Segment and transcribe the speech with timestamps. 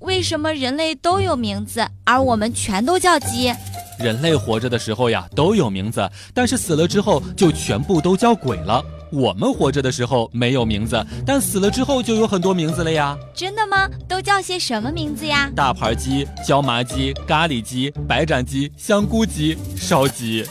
[0.00, 3.52] 为什么人类都有名字，而我们全都叫鸡？
[3.98, 8.82] 人类活着的时候呀都有名字，但是死了之后就全部都叫鬼了。
[9.12, 13.14] 我们活着的时候没有名字，但死了之后就有很多名字了呀。
[13.34, 13.86] 真的吗？
[14.08, 15.50] 都叫些什么名字呀？
[15.54, 20.46] 大盘鸡、椒麻鸡、咖喱鸡、白斩鸡、香菇鸡、烧鸡。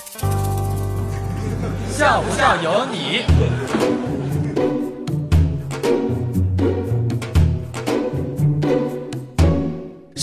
[1.91, 4.18] 笑不笑由你。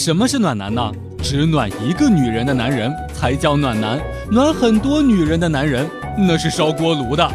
[0.07, 0.93] 什么是暖男呢？
[1.21, 3.99] 只暖一个女人的男人才叫暖男，
[4.31, 5.85] 暖很多女人的男人
[6.17, 7.29] 那是烧锅炉的。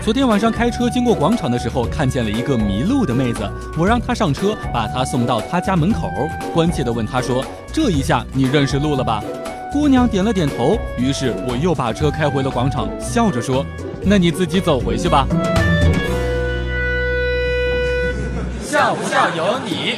[0.00, 6.10] 昨天晚上开车经过广场的时候，看见了一个迷路的妹子，我让她上车，把她送到她家门口，
[6.54, 9.22] 关切地问她说：“这一下你认识路了吧？”
[9.70, 13.66] 姑娘点了点头，于是我又把车开回了广场，笑着说
[14.02, 15.26] ：“那你自己走回去吧。”
[18.68, 19.94] 笑不笑由你。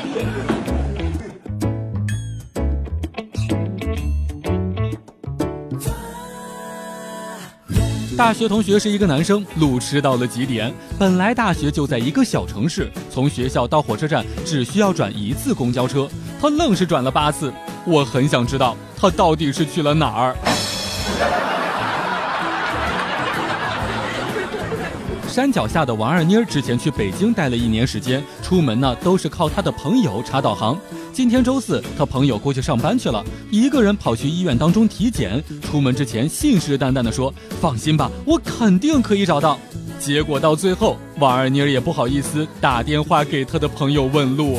[8.17, 10.73] 大学同学是一个男生，路痴到了极点。
[10.97, 16.09] 本来大学就在一个小城市，从学校到火车站只需要转一次公交车，
[16.41, 17.53] 他愣是转了八次。
[17.85, 21.50] 我很想知道他到底是去了哪儿。
[25.31, 30.77] 山脚下的王二妮之前去北京待了一年时间，出门呢都是靠她的朋友查导航。
[31.13, 35.41] 今天周四，她朋友过去上班去了，一个人跑去医院当中体检。
[35.63, 39.57] 出门之前信誓旦旦地说：“放心吧，我肯定可以找到。”
[40.01, 44.59] 结果到最后，王二妮也不好意思打电话给她的朋友问路。